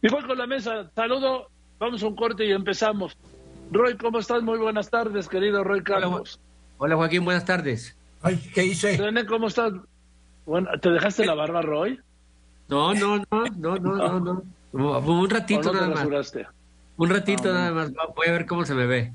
[0.00, 0.90] Y voy con la mesa.
[0.94, 1.48] Saludo.
[1.78, 3.16] Vamos a un corte y empezamos.
[3.72, 4.42] Roy, ¿cómo estás?
[4.42, 6.38] Muy buenas tardes, querido Roy Carlos.
[6.78, 7.96] Hola, Joaquín, buenas tardes.
[8.22, 8.96] Ay, ¿qué hice?
[8.96, 9.72] René, ¿cómo estás?
[10.46, 11.98] Bueno, ¿Te dejaste la barba, Roy?
[12.68, 14.42] No, no, no, no, no, no.
[14.72, 14.98] no.
[14.98, 16.34] Un ratito nada más.
[16.96, 17.92] Un ratito ah, nada más.
[18.14, 19.12] Voy a ver cómo se me ve.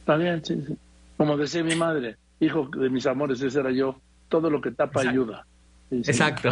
[0.00, 0.76] Está bien, sí, sí.
[1.16, 3.96] Como decía mi madre, hijo de mis amores, ese era yo.
[4.28, 5.46] Todo lo que tapa ayuda.
[5.90, 6.50] Exacto.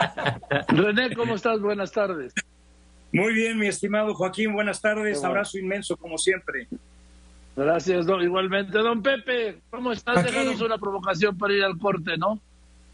[0.68, 1.60] René, ¿cómo estás?
[1.60, 2.32] Buenas tardes.
[3.12, 5.24] Muy bien, mi estimado Joaquín, buenas tardes.
[5.24, 6.68] Abrazo inmenso, como siempre.
[7.56, 8.76] Gracias, don, igualmente.
[8.78, 10.22] Don Pepe, ¿cómo estás?
[10.22, 12.40] Déjanos una provocación para ir al corte, ¿no?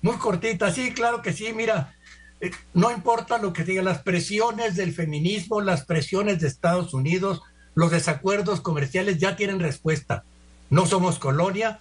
[0.03, 1.53] Muy cortita, sí, claro que sí.
[1.53, 1.97] Mira,
[2.41, 7.43] eh, no importa lo que digan las presiones del feminismo, las presiones de Estados Unidos,
[7.75, 10.25] los desacuerdos comerciales ya tienen respuesta.
[10.71, 11.81] No somos colonia.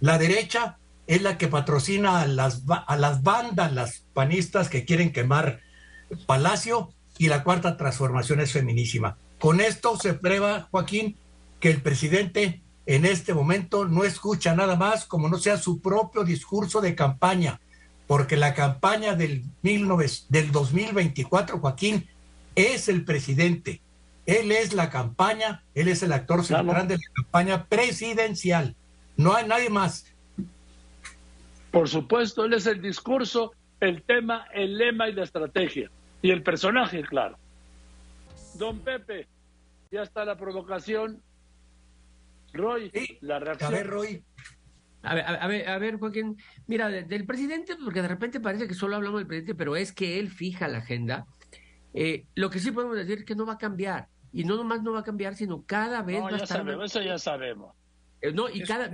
[0.00, 0.78] La derecha
[1.14, 5.60] es la que patrocina a las, a las bandas, las panistas que quieren quemar
[6.26, 9.18] Palacio y la cuarta transformación es feminísima.
[9.38, 11.18] Con esto se prueba, Joaquín,
[11.60, 16.24] que el presidente en este momento no escucha nada más como no sea su propio
[16.24, 17.60] discurso de campaña,
[18.06, 22.08] porque la campaña del, 19, del 2024, Joaquín,
[22.54, 23.82] es el presidente.
[24.24, 28.76] Él es la campaña, él es el actor central de la campaña presidencial.
[29.16, 30.06] No hay nadie más.
[31.72, 35.90] Por supuesto, él es el discurso, el tema, el lema y la estrategia.
[36.20, 37.38] Y el personaje, claro.
[38.58, 39.26] Don Pepe,
[39.90, 41.20] ya está la provocación.
[42.52, 42.92] Roy,
[43.22, 43.72] la reacción.
[43.72, 44.22] A ver, Roy.
[45.02, 48.74] A ver, a ver, a ver, Joaquín, mira, del presidente, porque de repente parece que
[48.74, 51.26] solo hablamos del presidente, pero es que él fija la agenda.
[51.94, 54.08] Eh, lo que sí podemos decir es que no va a cambiar.
[54.32, 56.58] Y no nomás no va a cambiar, sino cada vez va a estar...
[56.58, 57.74] Sabemos, eso ya sabemos.
[58.20, 58.90] Eh, no, y cada...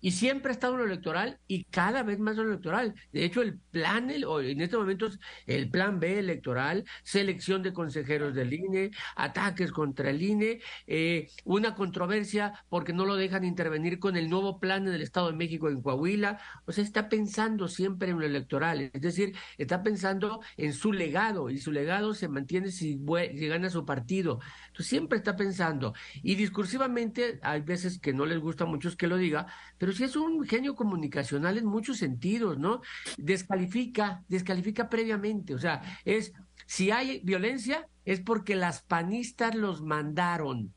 [0.00, 2.94] Y siempre ha estado en lo electoral y cada vez más lo electoral.
[3.12, 8.34] De hecho, el plan, el, en estos momentos, el plan B electoral, selección de consejeros
[8.34, 14.16] del INE, ataques contra el INE, eh, una controversia porque no lo dejan intervenir con
[14.16, 16.40] el nuevo plan en el Estado de México en Coahuila.
[16.66, 18.90] O sea, está pensando siempre en lo electoral.
[18.92, 22.98] Es decir, está pensando en su legado y su legado se mantiene si,
[23.36, 24.40] si gana su partido.
[24.68, 25.94] Entonces, siempre está pensando.
[26.22, 29.46] Y discursivamente, hay veces que no les gusta a muchos que lo diga,
[29.78, 32.80] pero pero sí es un genio comunicacional en muchos sentidos, ¿no?
[33.18, 36.32] Descalifica, descalifica previamente, o sea, es,
[36.64, 40.72] si hay violencia, es porque las panistas los mandaron.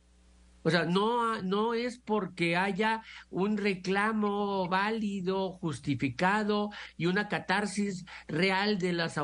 [0.64, 8.80] O sea, no, no es porque haya un reclamo válido, justificado y una catarsis real
[8.80, 9.20] de las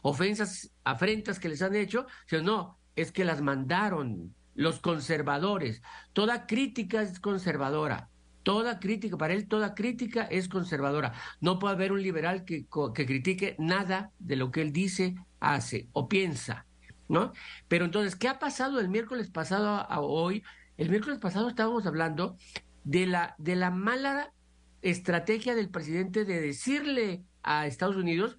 [0.00, 5.82] ofensas, afrentas que les han hecho, sino no, es que las mandaron los conservadores.
[6.14, 8.08] Toda crítica es conservadora.
[8.42, 11.12] Toda crítica, para él toda crítica es conservadora.
[11.40, 15.88] No puede haber un liberal que, que critique nada de lo que él dice, hace
[15.92, 16.66] o piensa,
[17.08, 17.32] ¿no?
[17.68, 20.42] Pero entonces, ¿qué ha pasado el miércoles pasado a hoy?
[20.76, 22.36] El miércoles pasado estábamos hablando
[22.84, 24.32] de la, de la mala
[24.82, 28.36] estrategia del presidente de decirle a Estados Unidos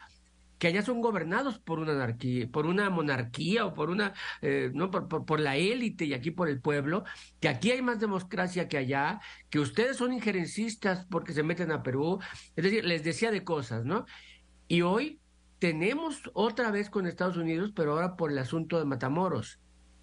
[0.59, 4.91] que allá son gobernados por una anarquía, por una monarquía o por una, eh, no,
[4.91, 7.05] por, por, la élite y aquí por el pueblo,
[7.39, 11.81] que aquí hay más democracia que allá, que ustedes son injerencistas porque se meten a
[11.81, 12.19] Perú,
[12.55, 14.05] es decir, les decía de cosas, ¿no?
[14.67, 15.19] Y hoy
[15.59, 19.59] tenemos otra vez con Estados Unidos, pero ahora por el asunto de Matamoros.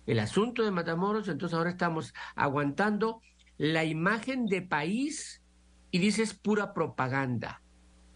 [0.06, 3.20] El asunto de Matamoros, entonces ahora estamos aguantando
[3.58, 5.42] la imagen de país
[5.90, 7.62] y dices pura propaganda.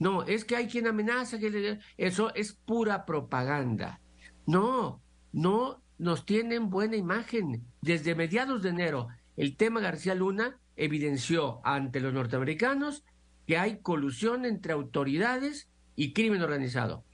[0.00, 4.00] No, es que hay quien amenaza que eso es pura propaganda.
[4.46, 5.00] No,
[5.32, 7.62] no nos tienen buena imagen.
[7.82, 13.04] Desde mediados de enero, el tema García Luna evidenció ante los norteamericanos
[13.46, 17.04] que hay colusión entre autoridades y crimen organizado.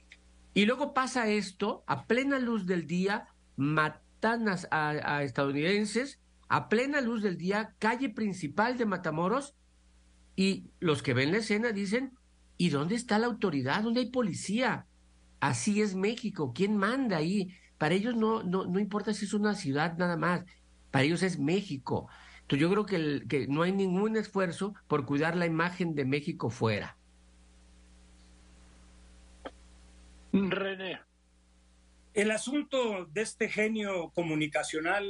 [0.53, 3.27] Y luego pasa esto, a plena luz del día,
[3.57, 9.55] matan a, estadounidenses, a plena luz del día, calle principal de Matamoros,
[10.35, 12.16] y los que ven la escena dicen,
[12.57, 13.83] ¿Y dónde está la autoridad?
[13.83, 14.87] ¿Dónde hay policía?
[15.39, 16.51] Así es México.
[16.53, 17.53] ¿Quién manda ahí?
[17.77, 20.43] Para ellos no, no, no importa si es una ciudad nada más.
[20.89, 22.09] Para ellos es México.
[22.41, 26.49] Entonces yo creo que, que no hay ningún esfuerzo por cuidar la imagen de México
[26.49, 26.97] fuera.
[30.31, 30.99] René.
[32.13, 35.05] El asunto de este genio comunicacional,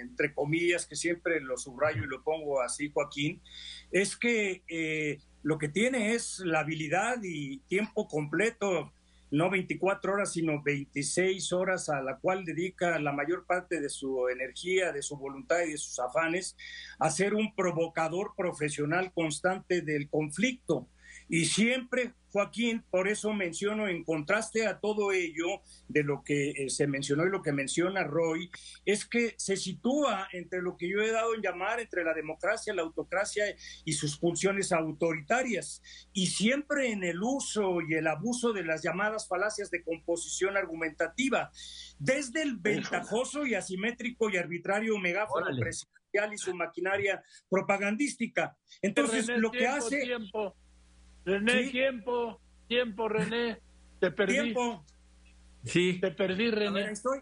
[0.00, 3.42] entre comillas, que siempre lo subrayo y lo pongo así, Joaquín,
[3.90, 8.92] es que eh, lo que tiene es la habilidad y tiempo completo,
[9.30, 14.26] no 24 horas, sino 26 horas a la cual dedica la mayor parte de su
[14.28, 16.56] energía, de su voluntad y de sus afanes
[16.98, 20.88] a ser un provocador profesional constante del conflicto.
[21.28, 26.70] Y siempre, Joaquín, por eso menciono, en contraste a todo ello, de lo que eh,
[26.70, 28.50] se mencionó y lo que menciona Roy,
[28.84, 32.74] es que se sitúa entre lo que yo he dado en llamar entre la democracia,
[32.74, 33.44] la autocracia
[33.84, 35.82] y sus funciones autoritarias,
[36.12, 41.50] y siempre en el uso y el abuso de las llamadas falacias de composición argumentativa,
[41.98, 48.56] desde el ventajoso y asimétrico y arbitrario megáfono presidencial y su maquinaria propagandística.
[48.80, 50.02] Entonces, lo que hace...
[51.26, 53.58] René, tiempo, tiempo, René.
[53.98, 54.34] Te perdí.
[54.34, 54.84] Tiempo.
[55.64, 55.98] Sí.
[56.00, 56.84] Te perdí, René.
[56.84, 57.18] ahí estoy.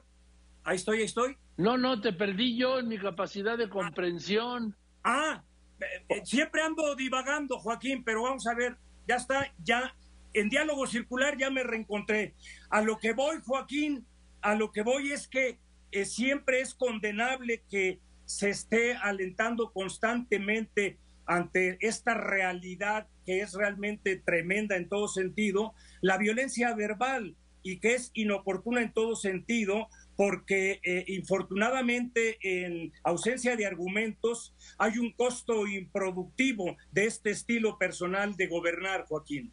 [0.63, 1.37] Ahí estoy, ahí estoy.
[1.57, 4.77] No, no, te perdí yo en mi capacidad de comprensión.
[5.03, 5.43] Ah,
[5.81, 8.77] eh, eh, siempre ando divagando, Joaquín, pero vamos a ver,
[9.09, 9.95] ya está, ya
[10.35, 12.35] en diálogo circular ya me reencontré.
[12.69, 14.05] A lo que voy, Joaquín,
[14.43, 15.59] a lo que voy es que
[15.93, 24.17] eh, siempre es condenable que se esté alentando constantemente ante esta realidad que es realmente
[24.17, 30.81] tremenda en todo sentido, la violencia verbal y que es inoportuna en todo sentido porque
[30.85, 38.47] eh, infortunadamente en ausencia de argumentos hay un costo improductivo de este estilo personal de
[38.47, 39.53] gobernar, Joaquín.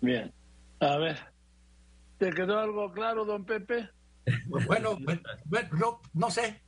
[0.00, 0.32] Bien,
[0.80, 1.18] a ver,
[2.18, 3.90] ¿te quedó algo claro, don Pepe?
[4.46, 4.98] Bueno,
[5.72, 6.62] no, no sé,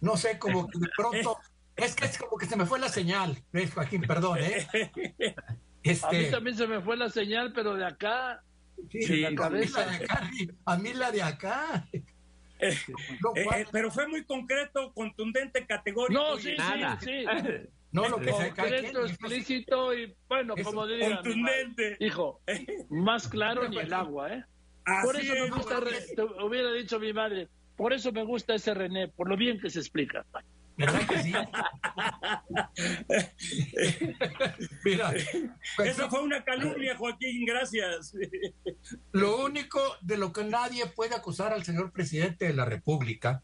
[0.00, 1.36] no sé, como que de pronto
[1.76, 4.02] es que es como que se me fue la señal, ¿ves, Joaquín?
[4.02, 4.66] Perdón, ¿eh?
[5.82, 6.06] Este...
[6.06, 8.40] A mí también se me fue la señal, pero de acá.
[8.88, 9.84] Sí, la cabeza.
[10.64, 11.88] A mí la de acá.
[12.62, 12.72] Eh,
[13.34, 16.22] eh, pero fue muy concreto, contundente, categórico.
[16.22, 17.24] No, sí, sí, sí.
[17.92, 21.16] No, lo que concreto, explícito y, bueno, como diría.
[21.16, 21.96] Contundente.
[22.00, 22.40] hijo,
[22.88, 24.44] más claro ni el agua, ¿eh?
[25.04, 25.78] por eso me gusta,
[26.42, 29.80] hubiera dicho mi madre, por eso me gusta ese René, por lo bien que se
[29.80, 30.24] explica.
[30.76, 31.32] ¿Verdad que sí?
[34.84, 35.12] Mira,
[35.76, 38.14] pues, eso fue una calumnia, Joaquín, gracias.
[39.12, 43.42] Lo único de lo que nadie puede acusar al señor presidente de la República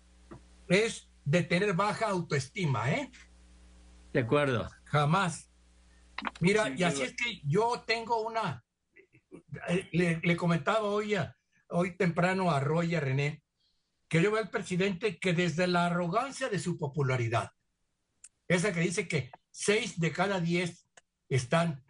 [0.68, 3.10] es de tener baja autoestima, ¿eh?
[4.12, 4.68] De acuerdo.
[4.84, 5.50] Jamás.
[6.40, 8.64] Mira, y así es que yo tengo una.
[9.68, 11.14] Eh, le, le comentaba hoy,
[11.68, 13.42] hoy temprano a Roy y a René
[14.08, 17.52] que yo veo al presidente que desde la arrogancia de su popularidad,
[18.48, 20.88] esa que dice que seis de cada diez
[21.28, 21.84] están,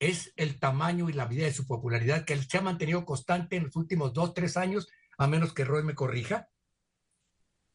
[0.00, 3.64] es el tamaño y la vida de su popularidad que se ha mantenido constante en
[3.64, 6.48] los últimos dos, tres años, a menos que Roy me corrija.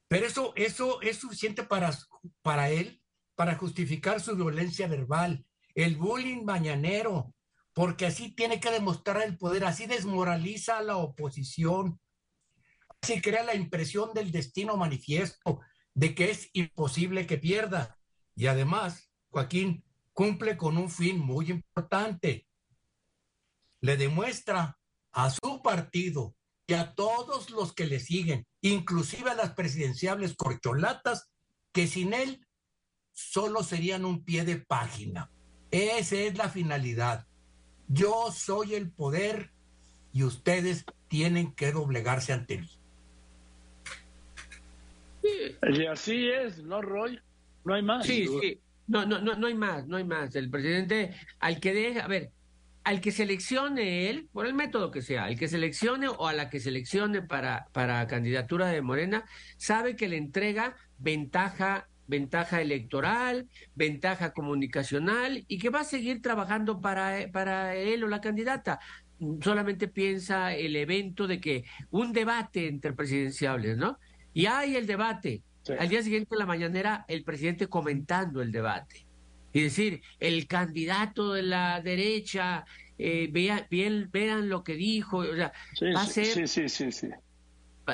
[0.09, 1.97] Pero eso, eso es suficiente para,
[2.41, 3.01] para él,
[3.35, 5.45] para justificar su violencia verbal,
[5.75, 7.33] el bullying mañanero,
[7.73, 12.01] porque así tiene que demostrar el poder, así desmoraliza a la oposición,
[13.01, 15.61] se crea la impresión del destino manifiesto,
[15.93, 17.97] de que es imposible que pierda.
[18.35, 22.47] Y además, Joaquín cumple con un fin muy importante.
[23.81, 24.77] Le demuestra
[25.11, 26.35] a su partido
[26.67, 31.29] y a todos los que le siguen, inclusive a las presidenciables corcholatas,
[31.71, 32.45] que sin él
[33.11, 35.31] solo serían un pie de página.
[35.71, 37.27] Esa es la finalidad.
[37.87, 39.51] Yo soy el poder
[40.11, 42.78] y ustedes tienen que doblegarse ante mí.
[45.23, 47.19] Y así es, ¿no, Roy?
[47.65, 48.05] No hay más.
[48.05, 48.59] Sí, sí.
[48.87, 50.35] No, no, no, no hay más, no hay más.
[50.35, 52.31] El presidente, al que deja, a ver,
[52.83, 56.49] al que seleccione él, por el método que sea, al que seleccione o a la
[56.49, 59.25] que seleccione para, para candidatura de Morena,
[59.57, 66.81] sabe que le entrega ventaja, ventaja electoral, ventaja comunicacional y que va a seguir trabajando
[66.81, 68.79] para, para él o la candidata
[69.41, 73.99] solamente piensa el evento de que un debate entre presidenciables, ¿no?
[74.39, 75.43] Y hay el debate.
[75.77, 79.05] Al día siguiente de la mañanera, el presidente comentando el debate.
[79.51, 82.63] Y decir, el candidato de la derecha,
[82.97, 85.17] eh, vean, vean, lo que dijo.
[85.17, 85.51] O sea,
[85.93, 86.47] va a ser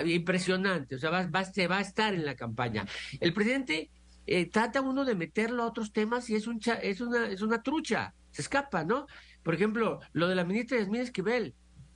[0.06, 0.98] impresionante.
[0.98, 2.86] O sea, va, va, va a estar en la campaña.
[3.20, 3.90] El presidente
[4.28, 7.64] eh, trata uno de meterlo a otros temas y es, un es, una, es una
[7.64, 8.14] trucha.
[8.30, 9.08] Se escapa, ¿no?
[9.42, 11.56] Por ejemplo, lo de la ministra Yasmín Esquivel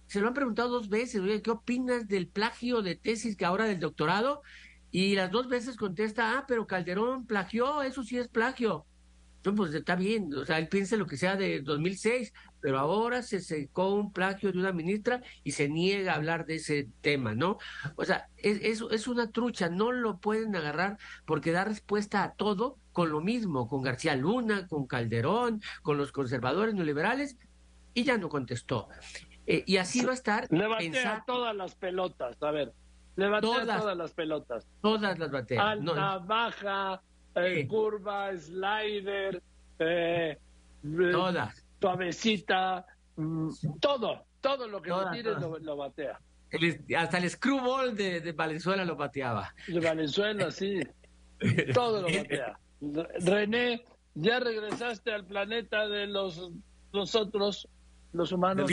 [0.10, 3.66] se lo han preguntado dos veces, oye, ¿qué opinas del plagio de tesis que ahora
[3.66, 4.42] del doctorado?
[4.90, 8.88] Y las dos veces contesta, ah, pero Calderón plagió, eso sí es plagio.
[9.38, 13.22] Entonces, pues está bien, o sea, él piensa lo que sea de 2006, pero ahora
[13.22, 17.36] se secó un plagio de una ministra y se niega a hablar de ese tema,
[17.36, 17.60] ¿no?
[17.96, 20.98] O sea, es, es una trucha, no lo pueden agarrar
[21.28, 26.12] porque da respuesta a todo con lo mismo, con García Luna, con Calderón, con los
[26.12, 27.38] conservadores neoliberales,
[27.94, 28.90] y ya no contestó.
[29.52, 30.48] Eh, y así va a estar.
[30.52, 32.72] Le batea todas las pelotas, a ver.
[33.16, 34.68] Le batea todas, todas las pelotas.
[34.82, 35.70] Todas las batea.
[35.72, 37.02] Alta, baja,
[37.36, 39.42] eh, curva, slider,
[39.80, 40.38] eh,
[41.12, 41.66] todas.
[41.82, 42.86] suavecita,
[43.20, 43.50] Mm,
[43.82, 46.18] todo, todo lo que lo tire lo, batea.
[46.98, 49.54] hasta el screwball de, de, Valenzuela lo bateaba.
[49.68, 50.80] De Valenzuela, sí.
[51.74, 52.58] todo lo batea.
[53.26, 53.84] René,
[54.16, 56.50] ya regresaste al planeta de los
[56.94, 57.68] nosotros,
[58.14, 58.72] los humanos.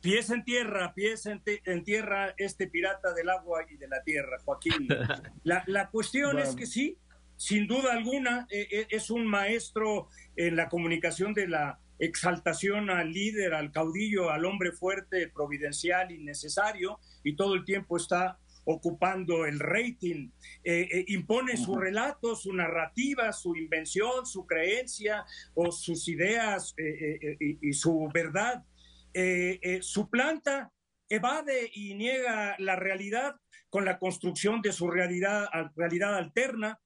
[0.00, 4.88] Pies en tierra, pies en, tierra, este pirata del agua y de la tierra, Joaquín.
[5.44, 6.98] La, la cuestión es que sí,
[7.38, 13.12] sin duda alguna, eh, eh, es un maestro en la comunicación de la exaltación al
[13.12, 19.46] líder, al caudillo, al hombre fuerte, providencial y necesario, y todo el tiempo está ocupando
[19.46, 20.30] el rating,
[20.64, 25.24] eh, impone su relato, su narrativa, su invención, su creencia
[25.54, 28.64] o sus ideas y, su verdad.
[29.82, 30.70] Su planta
[31.08, 33.36] evade y niega la realidad
[33.70, 36.80] con la construcción de su realidad, realidad alterna,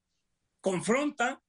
[0.61, 1.41] confronta,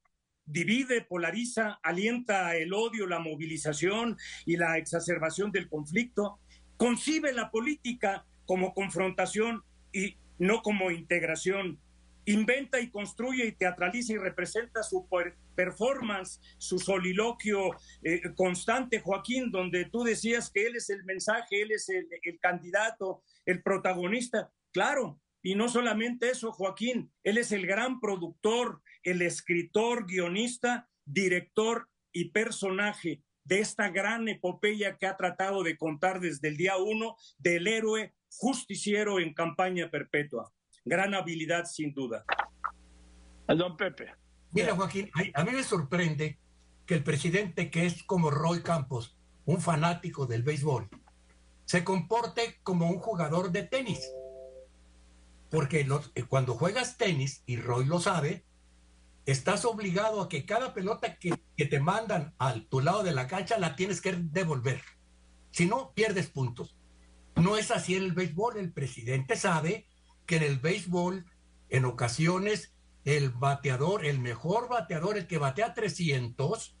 [0.44, 6.38] divide, polariza, alienta el odio, la movilización y la exacerbación del conflicto,
[6.76, 9.62] concibe la política como confrontación
[9.92, 11.80] y no como integración,
[12.26, 15.06] inventa y construye y teatraliza y representa su
[15.54, 17.70] performance, su soliloquio
[18.02, 23.22] eh, constante, Joaquín, donde tú decías que él es el mensaje, él es el candidato,
[23.46, 24.50] el protagonista.
[24.72, 31.90] Claro, y no solamente eso, Joaquín, él es el gran productor, el escritor, guionista, director
[32.12, 37.16] y personaje de esta gran epopeya que ha tratado de contar desde el día uno
[37.36, 40.50] del héroe justiciero en campaña perpetua.
[40.82, 42.24] Gran habilidad, sin duda.
[43.46, 44.14] Don Pepe.
[44.54, 46.38] Mira, Joaquín, a mí me sorprende
[46.86, 50.88] que el presidente, que es como Roy Campos, un fanático del béisbol,
[51.66, 54.00] se comporte como un jugador de tenis
[55.54, 58.44] porque eh, cuando juegas tenis, y Roy lo sabe,
[59.24, 63.56] estás obligado a que cada pelota que, te mandan al tu lado de la cancha
[63.58, 64.82] la tienes que devolver.
[65.52, 66.76] Si no, pierdes puntos.
[67.36, 68.56] No es así en el béisbol.
[68.56, 69.86] El presidente sabe
[70.26, 71.24] que en el béisbol,
[71.68, 72.73] en ocasiones,
[73.04, 76.74] el bateador, el mejor bateador, el que batea 300,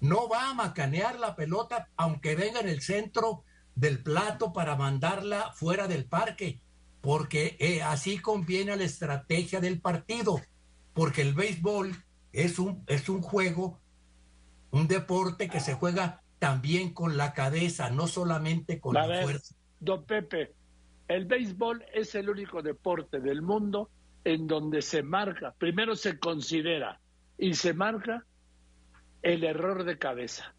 [0.00, 5.52] no va a macanear la pelota aunque venga en el centro del plato para mandarla
[5.52, 6.60] fuera del parque
[7.04, 10.40] porque eh, así conviene a la estrategia del partido,
[10.94, 11.94] porque el béisbol
[12.32, 13.78] es un, es un juego,
[14.70, 19.54] un deporte que se juega también con la cabeza, no solamente con la fuerza.
[19.80, 20.54] Don Pepe,
[21.06, 23.90] el béisbol es el único deporte del mundo
[24.24, 27.00] en donde se marca, primero se considera
[27.38, 28.24] y se marca
[29.22, 30.54] el error de cabeza.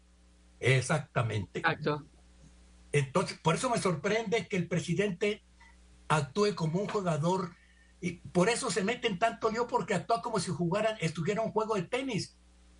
[0.60, 1.58] Exactamente.
[1.58, 2.06] Exacto.
[2.92, 5.42] Entonces, por eso me sorprende que el presidente
[6.08, 7.50] actúe como un jugador
[8.00, 11.74] y por eso se meten tanto lío porque actúa como si jugaran, estuviera un juego
[11.74, 12.38] de tenis.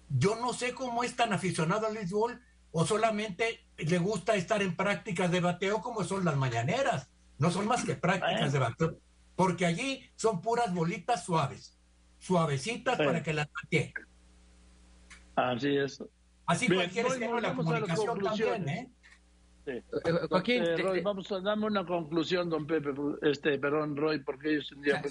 [0.09, 2.41] Yo no sé cómo es tan aficionado al béisbol
[2.71, 7.11] o solamente le gusta estar en prácticas de bateo como son las mañaneras.
[7.39, 8.99] No son más que prácticas de bateo,
[9.37, 11.79] porque allí son puras bolitas suaves,
[12.19, 13.93] suavecitas para que las batee.
[15.37, 16.03] Así es.
[16.47, 17.07] Así cualquier
[17.43, 18.91] la comunicación también, ¿eh?
[19.67, 19.83] Eh,
[20.31, 22.91] Joaquín, este, vamos a darme una conclusión, don Pepe,
[23.23, 25.03] este, perdón, Roy, porque ellos un día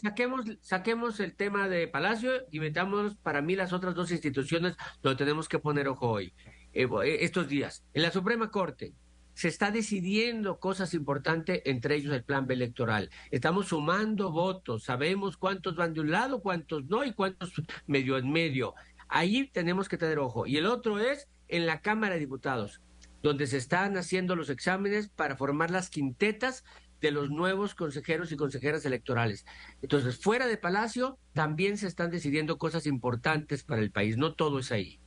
[0.00, 5.18] saquemos, saquemos el tema de Palacio y metamos para mí las otras dos instituciones donde
[5.18, 6.32] tenemos que poner ojo hoy,
[6.72, 7.84] eh, eh, estos días.
[7.92, 8.94] En la Suprema Corte
[9.40, 13.08] se está decidiendo cosas importantes, entre ellos el plan B electoral.
[13.30, 17.50] Estamos sumando votos, sabemos cuántos van de un lado, cuántos no y cuántos
[17.86, 18.74] medio en medio.
[19.08, 20.46] Ahí tenemos que tener ojo.
[20.46, 22.82] Y el otro es en la Cámara de Diputados
[23.22, 26.62] donde se están haciendo los exámenes para formar las quintetas
[27.00, 29.46] de los nuevos consejeros y consejeras electorales.
[29.80, 34.18] Entonces, fuera de Palacio, también se están decidiendo cosas importantes para el país.
[34.18, 35.00] No todo es ahí.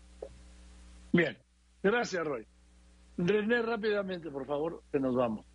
[1.12, 1.38] Bien,
[1.84, 2.48] gracias, Roy.
[3.18, 5.46] René, rápidamente, por favor, que nos vamos.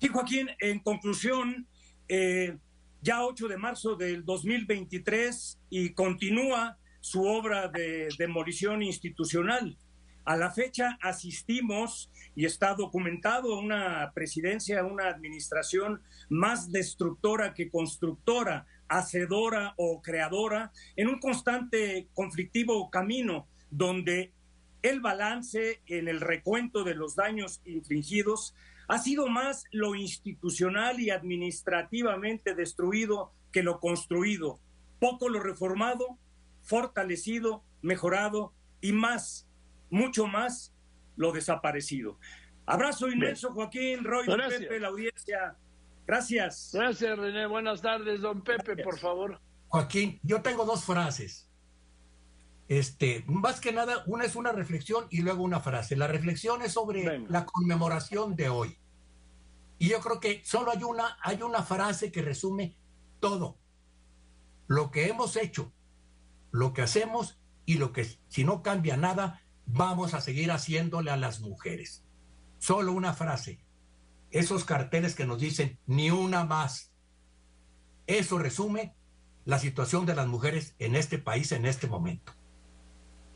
[0.00, 1.66] Sí, Joaquín, en conclusión,
[2.08, 2.56] eh,
[3.00, 9.76] ya 8 de marzo del 2023 y continúa su obra de demolición institucional
[10.24, 18.66] a la fecha asistimos, y está documentado, una presidencia, una administración más destructora que constructora,
[18.88, 24.32] hacedora o creadora, en un constante conflictivo camino donde
[24.84, 28.54] el balance en el recuento de los daños infligidos
[28.86, 34.60] ha sido más lo institucional y administrativamente destruido que lo construido,
[35.00, 36.18] poco lo reformado,
[36.60, 39.48] fortalecido, mejorado y más
[39.88, 40.74] mucho más
[41.16, 42.18] lo desaparecido.
[42.66, 45.56] Abrazo inmenso, Joaquín, Roy, Pepe, la audiencia.
[46.06, 46.72] Gracias.
[46.74, 47.46] Gracias, René.
[47.46, 49.40] Buenas tardes, don Pepe, por favor.
[49.68, 51.48] Joaquín, yo tengo dos frases.
[52.68, 55.96] Este, más que nada, una es una reflexión y luego una frase.
[55.96, 58.78] La reflexión es sobre la conmemoración de hoy.
[59.78, 62.76] Y yo creo que solo hay una, hay una frase que resume
[63.20, 63.58] todo.
[64.66, 65.72] Lo que hemos hecho,
[66.52, 71.16] lo que hacemos y lo que, si no cambia nada, vamos a seguir haciéndole a
[71.16, 72.04] las mujeres.
[72.58, 73.62] Solo una frase.
[74.30, 76.92] Esos carteles que nos dicen ni una más.
[78.06, 78.94] Eso resume
[79.44, 82.32] la situación de las mujeres en este país en este momento.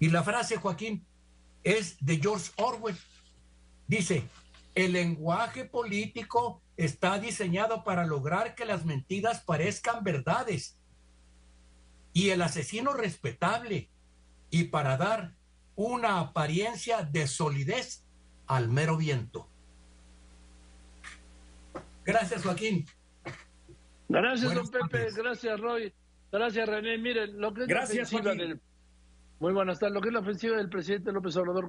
[0.00, 1.04] Y la frase, Joaquín,
[1.64, 2.96] es de George Orwell.
[3.86, 4.24] Dice,
[4.74, 10.78] el lenguaje político está diseñado para lograr que las mentiras parezcan verdades
[12.12, 13.88] y el asesino respetable
[14.50, 15.34] y para dar
[15.74, 18.04] una apariencia de solidez
[18.46, 19.48] al mero viento.
[22.04, 22.86] Gracias, Joaquín.
[24.08, 25.10] Gracias, don Pepe.
[25.12, 25.92] Gracias, Roy.
[26.32, 26.98] Gracias, René.
[26.98, 28.60] Miren, lo que es Gracias, la ofensiva del...
[29.40, 29.94] Muy buenas tardes.
[29.94, 31.68] Lo que es la ofensiva del presidente López Obrador